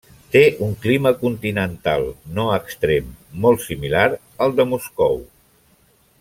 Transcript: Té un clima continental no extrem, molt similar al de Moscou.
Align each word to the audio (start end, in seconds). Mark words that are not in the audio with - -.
Té 0.35 0.41
un 0.67 0.71
clima 0.85 1.11
continental 1.23 2.05
no 2.39 2.47
extrem, 2.57 3.13
molt 3.45 3.63
similar 3.67 4.09
al 4.47 4.57
de 4.61 4.67
Moscou. 4.73 5.19